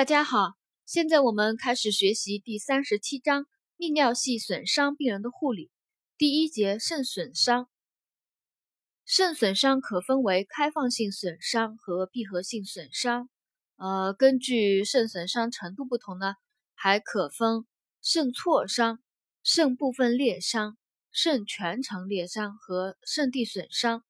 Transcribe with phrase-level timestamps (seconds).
[0.00, 0.54] 大家好，
[0.86, 3.44] 现在我们开始学习第三十七章
[3.76, 5.70] 泌尿系损伤病人的护理。
[6.16, 7.68] 第一节肾损伤。
[9.04, 13.28] 肾损伤可分为开放性损伤和闭合性损伤。
[13.76, 16.32] 呃，根据肾损伤程度不同呢，
[16.72, 17.66] 还可分
[18.00, 19.00] 肾挫伤、
[19.42, 20.78] 肾部分裂伤、
[21.12, 24.02] 肾全程裂伤和肾蒂损伤。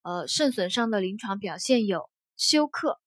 [0.00, 2.98] 呃，肾损伤的临床表现有休克，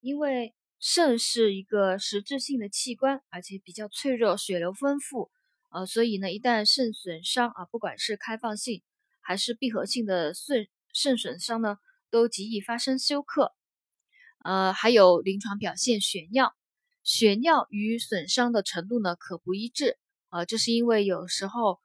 [0.00, 5.30] 因为肾是一个实质性的器官，而且比较脆弱，血流丰富，
[5.70, 8.82] 呃，所以呢，一旦肾损伤啊，不管是开放性
[9.20, 11.78] 还是闭合性的肾肾损伤呢，
[12.10, 13.54] 都极易发生休克。
[14.44, 16.54] 呃，还有临床表现血尿，
[17.02, 19.96] 血尿与损伤的程度呢可不一致，
[20.28, 21.80] 呃，这是因为有时候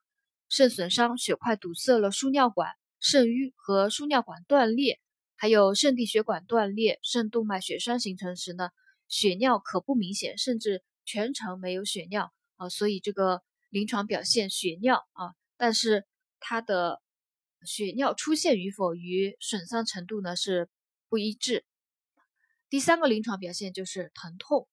[0.50, 5.00] 肾损伤血块堵塞了输尿管，肾盂和输尿管断裂，
[5.34, 8.68] 还有肾蒂血管断裂，肾动脉血栓形成时呢。
[9.12, 16.06] 血尿可不明显，甚至全程没有血尿啊，所以这个临床表现血尿啊，但是
[16.40, 17.02] 它的
[17.62, 20.70] 血尿出现与否与损伤程度呢是
[21.10, 21.66] 不一致。
[22.70, 24.66] 第三个临床表现就是疼痛，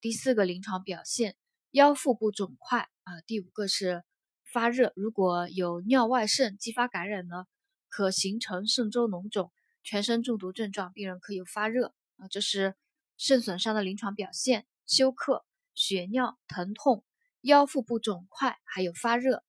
[0.00, 1.36] 第四个临床表现
[1.70, 4.02] 腰腹部肿块啊，第五个是
[4.50, 4.94] 发热。
[4.96, 7.44] 如果有尿外渗继发感染呢，
[7.90, 12.74] 可形成肾周脓肿，全身中毒症状，病人可有发热啊，这是。
[13.16, 17.04] 肾损伤的临床表现：休克、血尿、疼痛、
[17.40, 19.44] 腰腹部肿块，还有发热。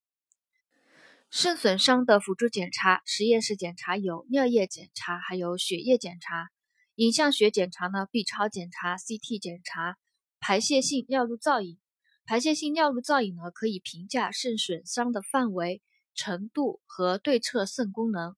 [1.31, 6.49] 肾损伤的辅助检查，实验室检查有尿液检查，还有血液检查。
[6.95, 9.97] 影像学检查呢，B 超检查、CT 检查。
[10.39, 11.79] 排泄性尿路造影，
[12.23, 15.81] 排泄性尿路造影呢，可以评价肾损伤的范围、
[16.13, 18.35] 程度和对侧肾功能。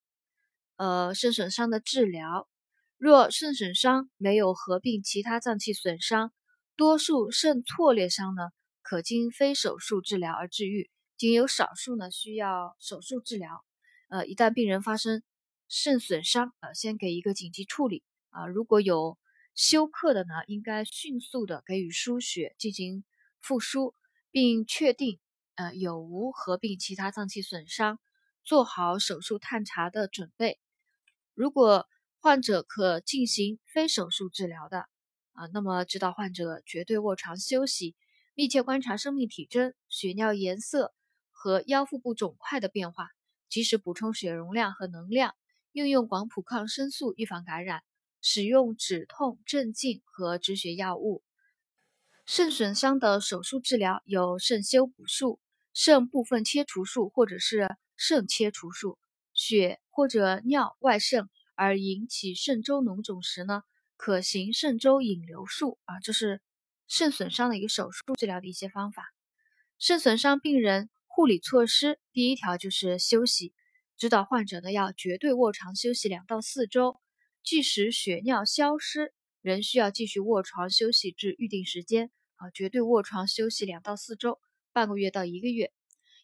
[0.77, 2.47] 呃，肾损伤的治疗。
[2.97, 6.33] 若肾损伤没有合并其他脏器损伤，
[6.75, 8.49] 多数肾挫裂伤呢
[8.81, 13.63] 可经非手术治疗而治愈，仅有少数呢需要手术治疗。
[14.09, 15.21] 呃，一旦病人发生
[15.67, 18.47] 肾损伤，呃，先给一个紧急处理啊。
[18.47, 19.19] 如果有
[19.53, 23.03] 休克的呢，应该迅速的给予输血进行
[23.39, 23.93] 复苏，
[24.31, 25.19] 并确定
[25.53, 27.99] 呃有无合并其他脏器损伤，
[28.43, 30.59] 做好手术探查的准备。
[31.35, 31.85] 如果
[32.27, 34.79] 患者可进行非手术治疗的
[35.31, 37.95] 啊，那么指导患者绝对卧床休息，
[38.33, 40.93] 密切观察生命体征、血尿颜色
[41.31, 43.07] 和腰腹部肿块的变化，
[43.47, 45.35] 及时补充血容量和能量，
[45.71, 47.81] 应用广谱抗生素预防感染，
[48.21, 51.23] 使用止痛镇静和止血药物。
[52.25, 55.39] 肾损伤的手术治疗有肾修补术、
[55.73, 58.99] 肾部分切除术或者是肾切除术，
[59.33, 61.29] 血或者尿外渗。
[61.57, 63.63] 而引起肾周脓肿时呢，
[63.95, 66.39] 可行肾周引流术啊，这是
[66.87, 69.11] 肾损伤的一个手术治疗的一些方法。
[69.79, 73.55] 肾损伤病人护理措施，第一条就是休息，
[73.97, 77.01] 指导患者呢要绝对卧床休息两到四周，
[77.43, 84.39] 即使血尿消失，仍需要继续卧床休息至预定时间啊，绝对卧床休息两到四周，
[84.73, 85.73] 半个月到一个月，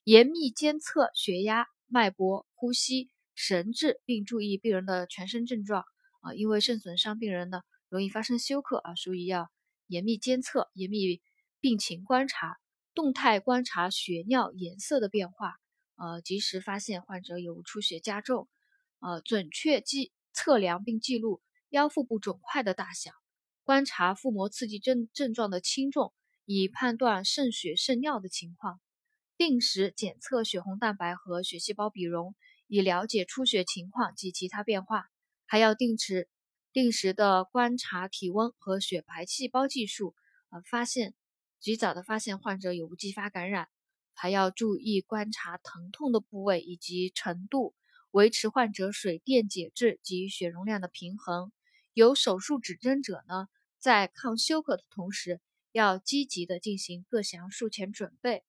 [0.04, 3.10] 严密监测血压、脉搏、呼吸。
[3.36, 5.86] 神志，并注意病人的全身症状。
[6.22, 9.52] 啊，因为肾损伤病人呢容易发生休克啊，所以要
[9.88, 11.22] 严密监测、严密
[11.60, 12.58] 病情观察，
[12.96, 15.56] 动态观察血尿颜色的变化，
[15.96, 18.48] 呃，及时发现患者有无出血加重，
[19.00, 23.12] 呃，准确记测量并记录腰腹部肿块的大小，
[23.64, 26.14] 观察腹膜刺激症症状的轻重，
[26.46, 28.80] 以判断肾血肾尿的情况，
[29.46, 32.34] 定时检测血红蛋白和血细胞比容。
[32.68, 35.10] 以了解出血情况及其他变化，
[35.46, 36.30] 还要定时
[36.72, 40.16] 定时的观察体温和血白细胞计数，
[40.50, 41.14] 呃，发现
[41.60, 43.68] 及早的发现患者有无继发感染，
[44.14, 47.76] 还要注意观察疼痛的部位以及程度，
[48.12, 51.52] 维持患者水电解质及血容量的平衡。
[51.94, 55.42] 有手术指征者呢，在抗休克的同时，
[55.74, 58.46] 要积极的进行各项术前准备。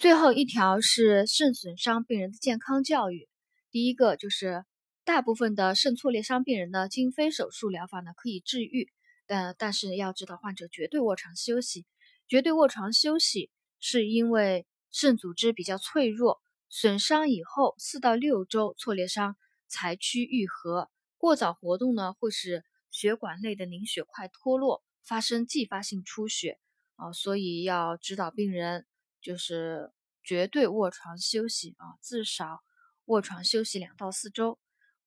[0.00, 3.28] 最后一条是肾损伤病人的健康教育。
[3.70, 4.64] 第一个就是，
[5.04, 8.90] 大部分的肾挫裂伤病人呢，经非手术疗法呢可以治愈，
[9.26, 11.84] 但但是要知道患者绝对卧床休息。
[12.26, 19.36] 绝对卧床休息是因为肾组织比较脆弱，损伤以后四到六周挫裂伤
[19.68, 20.88] 才趋愈合，
[21.18, 26.58] 过早活动呢会使血管内的凝血块脱落，发生继发性出血
[26.96, 28.86] 啊，所以要指导病人
[29.20, 32.62] 就是绝对卧床休息啊，至少。
[33.06, 34.58] 卧床休息两到四周，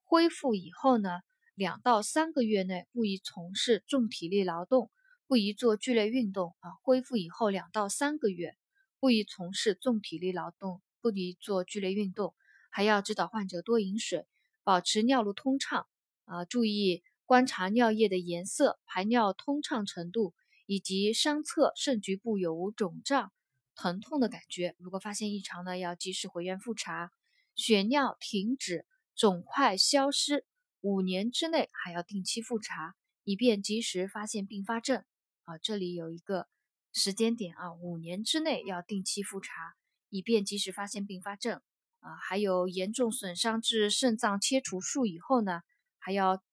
[0.03, 1.21] 恢复以后呢，
[1.55, 4.91] 两到三个月内不宜从事重体力劳动，
[5.25, 8.57] 不宜做剧烈运动啊，恢复以后两到三个月
[8.99, 12.35] 不宜从事重体力劳动，不宜做剧烈运动，
[12.69, 14.27] 还要指导患者多饮水，
[14.63, 15.87] 保持尿路通畅
[16.25, 20.33] 啊，注意观察尿液的颜色、排尿通畅程度，
[20.65, 23.31] 以及伤侧肾局部有无肿胀、
[23.75, 24.75] 疼痛的感觉。
[24.79, 27.11] 如果发现异常呢，要及时回院复查。
[27.55, 30.43] 血尿停止，肿块消失，
[30.81, 35.03] 五年之内还要定期复查，以便及时发现并发症。
[35.43, 36.47] 啊，这里有一个
[36.93, 39.75] 时间点啊，五年之内要定期复查，
[40.09, 41.61] 以便及时发现并发症。
[41.99, 45.61] 啊，还有严重损伤致肾脏切除术以后呢，
[45.99, 46.43] 还要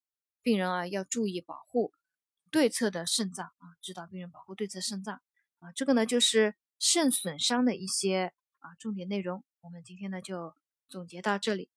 [0.42, 1.94] 病人啊要注意保护
[2.50, 5.22] 对侧的肾脏啊，指导病人保护对侧肾脏。
[5.60, 9.44] 啊，这个呢就是肾损伤的一些啊重点内容。
[9.60, 10.54] 我们今天呢就
[10.88, 11.68] 总结到这里。